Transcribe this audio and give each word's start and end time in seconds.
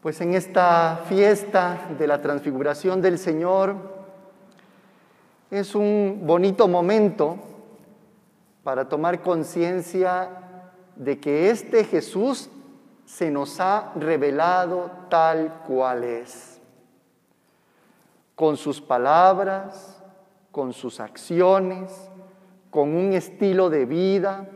Pues 0.00 0.18
en 0.22 0.32
esta 0.32 1.02
fiesta 1.10 1.88
de 1.98 2.06
la 2.06 2.22
transfiguración 2.22 3.02
del 3.02 3.18
Señor 3.18 3.76
es 5.50 5.74
un 5.74 6.22
bonito 6.24 6.68
momento 6.68 7.36
para 8.64 8.88
tomar 8.88 9.20
conciencia 9.20 10.30
de 10.96 11.20
que 11.20 11.50
este 11.50 11.84
Jesús 11.84 12.48
se 13.04 13.30
nos 13.30 13.60
ha 13.60 13.92
revelado 13.94 14.90
tal 15.10 15.64
cual 15.66 16.04
es, 16.04 16.62
con 18.34 18.56
sus 18.56 18.80
palabras, 18.80 20.02
con 20.50 20.72
sus 20.72 20.98
acciones, 20.98 21.92
con 22.70 22.94
un 22.94 23.12
estilo 23.12 23.68
de 23.68 23.84
vida, 23.84 24.48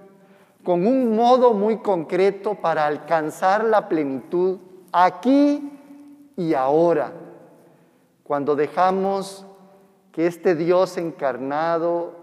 con 0.62 0.86
un 0.86 1.14
modo 1.14 1.52
muy 1.52 1.82
concreto 1.82 2.54
para 2.54 2.86
alcanzar 2.86 3.62
la 3.64 3.90
plenitud 3.90 4.58
aquí 4.94 5.72
y 6.36 6.54
ahora, 6.54 7.12
cuando 8.22 8.54
dejamos 8.54 9.44
que 10.12 10.29
este 10.29 10.54
Dios 10.54 10.96
encarnado 10.96 12.14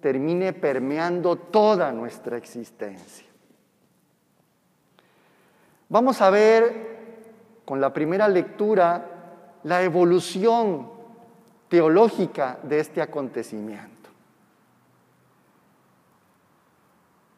termine 0.00 0.52
permeando 0.52 1.36
toda 1.36 1.92
nuestra 1.92 2.36
existencia. 2.36 3.26
Vamos 5.88 6.20
a 6.20 6.30
ver 6.30 6.96
con 7.64 7.80
la 7.80 7.92
primera 7.92 8.28
lectura 8.28 9.60
la 9.62 9.82
evolución 9.84 10.90
teológica 11.68 12.58
de 12.64 12.80
este 12.80 13.00
acontecimiento. 13.00 14.10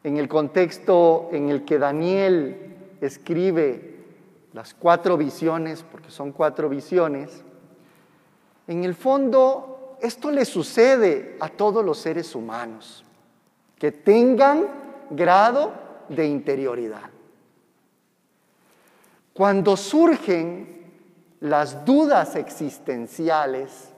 En 0.03 0.17
el 0.17 0.27
contexto 0.27 1.29
en 1.31 1.49
el 1.49 1.63
que 1.63 1.77
Daniel 1.77 2.95
escribe 3.01 3.98
las 4.53 4.73
cuatro 4.73 5.17
visiones, 5.17 5.83
porque 5.83 6.09
son 6.09 6.31
cuatro 6.31 6.69
visiones, 6.69 7.43
en 8.67 8.83
el 8.83 8.95
fondo 8.95 9.97
esto 10.01 10.31
le 10.31 10.45
sucede 10.45 11.37
a 11.39 11.49
todos 11.49 11.83
los 11.83 11.97
seres 11.97 12.33
humanos, 12.35 13.03
que 13.77 13.91
tengan 13.91 14.67
grado 15.09 15.73
de 16.09 16.27
interioridad. 16.27 17.09
Cuando 19.33 19.77
surgen 19.77 20.79
las 21.39 21.85
dudas 21.85 22.35
existenciales, 22.35 23.89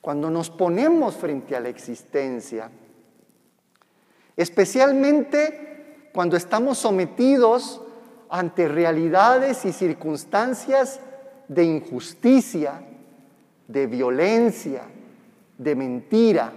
cuando 0.00 0.30
nos 0.30 0.50
ponemos 0.50 1.16
frente 1.16 1.54
a 1.54 1.60
la 1.60 1.68
existencia, 1.68 2.70
especialmente 4.36 6.10
cuando 6.14 6.36
estamos 6.36 6.78
sometidos 6.78 7.82
ante 8.30 8.68
realidades 8.68 9.64
y 9.64 9.72
circunstancias 9.72 11.00
de 11.48 11.64
injusticia, 11.64 12.80
de 13.66 13.86
violencia, 13.86 14.82
de 15.56 15.74
mentira. 15.74 16.52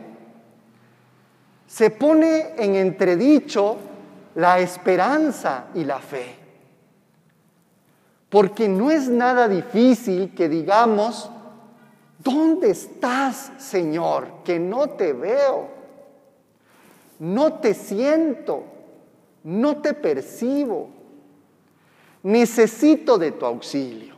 Se 1.67 1.89
pone 1.89 2.53
en 2.57 2.75
entredicho 2.75 3.77
la 4.35 4.59
esperanza 4.59 5.67
y 5.73 5.83
la 5.85 5.99
fe. 5.99 6.35
Porque 8.29 8.67
no 8.67 8.91
es 8.91 9.09
nada 9.09 9.47
difícil 9.47 10.33
que 10.33 10.47
digamos, 10.47 11.29
¿dónde 12.19 12.71
estás, 12.71 13.51
Señor? 13.57 14.43
Que 14.45 14.57
no 14.57 14.89
te 14.91 15.11
veo, 15.13 15.67
no 17.19 17.53
te 17.53 17.73
siento, 17.73 18.63
no 19.43 19.77
te 19.81 19.93
percibo 19.93 21.00
necesito 22.23 23.17
de 23.17 23.31
tu 23.31 23.45
auxilio. 23.45 24.15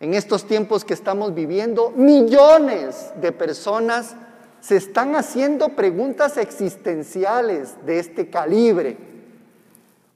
En 0.00 0.14
estos 0.14 0.46
tiempos 0.46 0.84
que 0.84 0.94
estamos 0.94 1.32
viviendo, 1.34 1.90
millones 1.90 3.12
de 3.20 3.30
personas 3.30 4.16
se 4.60 4.76
están 4.76 5.14
haciendo 5.14 5.70
preguntas 5.70 6.36
existenciales 6.36 7.76
de 7.86 7.98
este 7.98 8.28
calibre, 8.28 8.96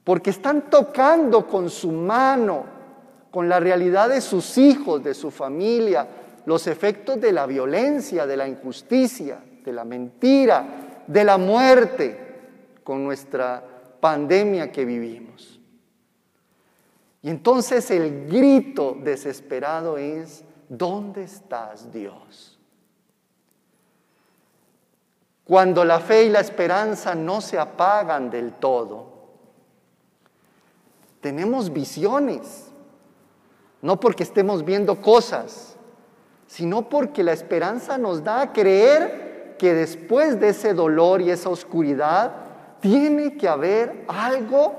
porque 0.03 0.29
están 0.29 0.69
tocando 0.69 1.47
con 1.47 1.69
su 1.69 1.91
mano, 1.91 2.65
con 3.31 3.49
la 3.49 3.59
realidad 3.59 4.09
de 4.09 4.21
sus 4.21 4.57
hijos, 4.57 5.03
de 5.03 5.13
su 5.13 5.31
familia, 5.31 6.07
los 6.45 6.67
efectos 6.67 7.19
de 7.19 7.33
la 7.33 7.45
violencia, 7.45 8.25
de 8.25 8.37
la 8.37 8.47
injusticia, 8.47 9.39
de 9.63 9.73
la 9.73 9.83
mentira, 9.83 11.03
de 11.07 11.23
la 11.25 11.37
muerte, 11.37 12.27
con 12.83 13.03
nuestra 13.03 13.76
pandemia 13.99 14.71
que 14.71 14.85
vivimos. 14.85 15.59
Y 17.21 17.29
entonces 17.29 17.91
el 17.91 18.27
grito 18.27 18.95
desesperado 19.01 19.97
es, 19.97 20.43
¿dónde 20.69 21.23
estás 21.23 21.91
Dios? 21.91 22.57
Cuando 25.43 25.85
la 25.85 25.99
fe 25.99 26.25
y 26.25 26.29
la 26.29 26.41
esperanza 26.41 27.15
no 27.15 27.41
se 27.41 27.57
apagan 27.57 28.29
del 28.29 28.53
todo, 28.53 29.17
tenemos 31.21 31.71
visiones, 31.71 32.67
no 33.81 33.99
porque 33.99 34.23
estemos 34.23 34.63
viendo 34.63 35.01
cosas, 35.01 35.75
sino 36.47 36.87
porque 36.89 37.23
la 37.23 37.33
esperanza 37.33 37.97
nos 37.97 38.23
da 38.23 38.41
a 38.41 38.53
creer 38.53 39.55
que 39.57 39.73
después 39.73 40.39
de 40.39 40.49
ese 40.49 40.73
dolor 40.73 41.21
y 41.21 41.31
esa 41.31 41.49
oscuridad 41.49 42.46
tiene 42.79 43.35
que 43.35 43.47
haber 43.47 44.05
algo 44.07 44.75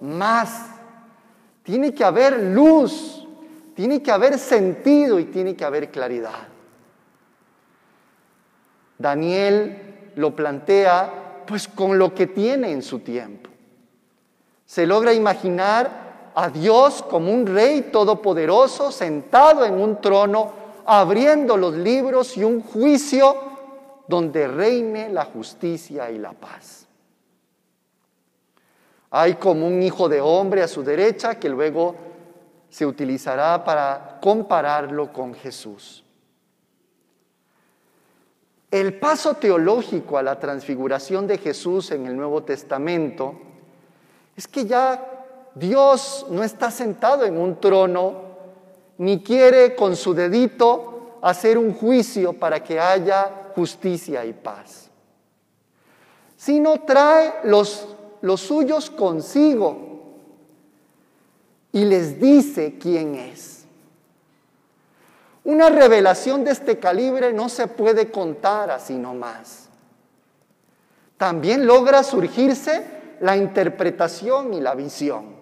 más 0.00 0.72
tiene 1.62 1.94
que 1.94 2.04
haber 2.04 2.40
luz, 2.40 3.26
tiene 3.74 4.02
que 4.02 4.10
haber 4.10 4.38
sentido 4.38 5.18
y 5.18 5.26
tiene 5.26 5.54
que 5.54 5.64
haber 5.64 5.90
claridad. 5.90 6.48
Daniel 8.98 10.12
lo 10.16 10.34
plantea 10.34 11.44
pues 11.46 11.68
con 11.68 11.98
lo 11.98 12.14
que 12.14 12.26
tiene 12.26 12.72
en 12.72 12.82
su 12.82 13.00
tiempo. 13.00 13.50
Se 14.66 14.86
logra 14.86 15.12
imaginar 15.12 16.30
a 16.34 16.48
Dios 16.48 17.02
como 17.02 17.32
un 17.32 17.46
rey 17.46 17.90
todopoderoso 17.92 18.90
sentado 18.90 19.64
en 19.64 19.74
un 19.74 20.00
trono, 20.00 20.52
abriendo 20.86 21.56
los 21.56 21.74
libros 21.74 22.36
y 22.36 22.44
un 22.44 22.62
juicio 22.62 23.36
donde 24.08 24.48
reine 24.48 25.10
la 25.10 25.24
justicia 25.26 26.10
y 26.10 26.18
la 26.18 26.32
paz. 26.32 26.86
Hay 29.14 29.34
como 29.34 29.66
un 29.66 29.82
hijo 29.82 30.08
de 30.08 30.22
hombre 30.22 30.62
a 30.62 30.68
su 30.68 30.82
derecha 30.82 31.38
que 31.38 31.50
luego 31.50 31.94
se 32.70 32.86
utilizará 32.86 33.62
para 33.62 34.18
compararlo 34.22 35.12
con 35.12 35.34
Jesús. 35.34 36.02
El 38.70 38.98
paso 38.98 39.34
teológico 39.34 40.16
a 40.16 40.22
la 40.22 40.40
transfiguración 40.40 41.26
de 41.26 41.36
Jesús 41.36 41.90
en 41.90 42.06
el 42.06 42.16
Nuevo 42.16 42.42
Testamento 42.42 43.34
es 44.34 44.48
que 44.48 44.64
ya 44.64 45.26
Dios 45.54 46.24
no 46.30 46.42
está 46.42 46.70
sentado 46.70 47.26
en 47.26 47.36
un 47.36 47.60
trono 47.60 48.14
ni 48.96 49.22
quiere 49.22 49.76
con 49.76 49.94
su 49.94 50.14
dedito 50.14 51.18
hacer 51.20 51.58
un 51.58 51.74
juicio 51.74 52.32
para 52.32 52.64
que 52.64 52.80
haya 52.80 53.50
justicia 53.54 54.24
y 54.24 54.32
paz, 54.32 54.90
sino 56.34 56.80
trae 56.80 57.34
los 57.44 57.91
los 58.22 58.40
suyos 58.40 58.90
consigo 58.90 59.78
y 61.72 61.84
les 61.84 62.20
dice 62.20 62.78
quién 62.80 63.14
es. 63.16 63.64
Una 65.44 65.68
revelación 65.68 66.44
de 66.44 66.52
este 66.52 66.78
calibre 66.78 67.32
no 67.32 67.48
se 67.48 67.66
puede 67.66 68.10
contar 68.10 68.70
así 68.70 68.94
nomás. 68.94 69.68
También 71.16 71.66
logra 71.66 72.02
surgirse 72.02 73.16
la 73.20 73.36
interpretación 73.36 74.54
y 74.54 74.60
la 74.60 74.74
visión. 74.74 75.36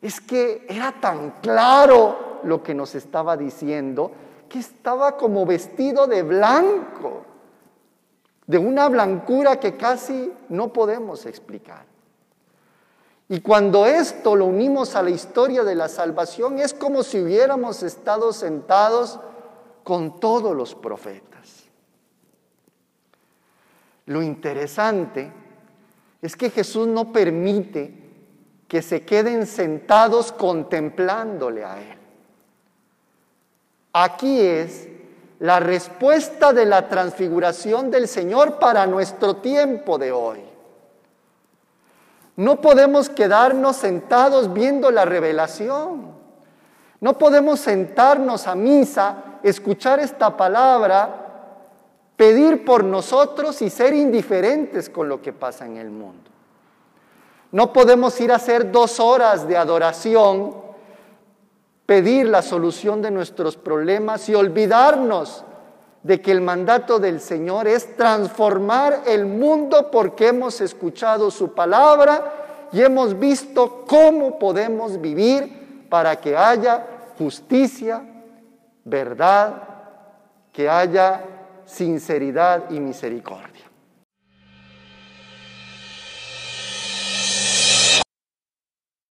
Es 0.00 0.20
que 0.20 0.66
era 0.68 0.92
tan 1.00 1.32
claro 1.42 2.40
lo 2.44 2.62
que 2.62 2.74
nos 2.74 2.94
estaba 2.94 3.36
diciendo 3.36 4.12
que 4.48 4.58
estaba 4.58 5.16
como 5.16 5.44
vestido 5.44 6.06
de 6.06 6.22
blanco 6.22 7.24
de 8.48 8.56
una 8.56 8.88
blancura 8.88 9.60
que 9.60 9.76
casi 9.76 10.32
no 10.48 10.72
podemos 10.72 11.26
explicar. 11.26 11.84
Y 13.28 13.40
cuando 13.42 13.84
esto 13.84 14.34
lo 14.34 14.46
unimos 14.46 14.96
a 14.96 15.02
la 15.02 15.10
historia 15.10 15.64
de 15.64 15.74
la 15.74 15.86
salvación, 15.86 16.58
es 16.58 16.72
como 16.72 17.02
si 17.02 17.20
hubiéramos 17.20 17.82
estado 17.82 18.32
sentados 18.32 19.20
con 19.84 20.18
todos 20.18 20.56
los 20.56 20.74
profetas. 20.74 21.66
Lo 24.06 24.22
interesante 24.22 25.30
es 26.22 26.34
que 26.34 26.48
Jesús 26.48 26.88
no 26.88 27.12
permite 27.12 27.92
que 28.66 28.80
se 28.80 29.02
queden 29.02 29.46
sentados 29.46 30.32
contemplándole 30.32 31.64
a 31.64 31.82
Él. 31.82 31.98
Aquí 33.92 34.40
es 34.40 34.88
la 35.40 35.60
respuesta 35.60 36.52
de 36.52 36.66
la 36.66 36.88
transfiguración 36.88 37.90
del 37.90 38.08
Señor 38.08 38.58
para 38.58 38.86
nuestro 38.86 39.36
tiempo 39.36 39.98
de 39.98 40.10
hoy. 40.10 40.40
No 42.36 42.60
podemos 42.60 43.08
quedarnos 43.08 43.76
sentados 43.76 44.52
viendo 44.52 44.90
la 44.90 45.04
revelación. 45.04 46.12
No 47.00 47.18
podemos 47.18 47.60
sentarnos 47.60 48.46
a 48.46 48.54
misa, 48.54 49.38
escuchar 49.42 50.00
esta 50.00 50.36
palabra, 50.36 51.26
pedir 52.16 52.64
por 52.64 52.82
nosotros 52.82 53.62
y 53.62 53.70
ser 53.70 53.94
indiferentes 53.94 54.90
con 54.90 55.08
lo 55.08 55.22
que 55.22 55.32
pasa 55.32 55.66
en 55.66 55.76
el 55.76 55.90
mundo. 55.90 56.30
No 57.52 57.72
podemos 57.72 58.20
ir 58.20 58.32
a 58.32 58.36
hacer 58.36 58.70
dos 58.72 59.00
horas 59.00 59.46
de 59.48 59.56
adoración, 59.56 60.67
pedir 61.88 62.28
la 62.28 62.42
solución 62.42 63.00
de 63.00 63.10
nuestros 63.10 63.56
problemas 63.56 64.28
y 64.28 64.34
olvidarnos 64.34 65.42
de 66.02 66.20
que 66.20 66.32
el 66.32 66.42
mandato 66.42 66.98
del 66.98 67.18
Señor 67.18 67.66
es 67.66 67.96
transformar 67.96 69.04
el 69.06 69.24
mundo 69.24 69.90
porque 69.90 70.28
hemos 70.28 70.60
escuchado 70.60 71.30
su 71.30 71.54
palabra 71.54 72.68
y 72.72 72.82
hemos 72.82 73.18
visto 73.18 73.86
cómo 73.88 74.38
podemos 74.38 75.00
vivir 75.00 75.86
para 75.88 76.16
que 76.16 76.36
haya 76.36 76.86
justicia, 77.16 78.02
verdad, 78.84 79.54
que 80.52 80.68
haya 80.68 81.24
sinceridad 81.64 82.68
y 82.68 82.80
misericordia. 82.80 83.67